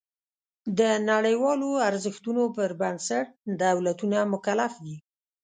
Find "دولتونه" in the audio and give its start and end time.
3.61-4.17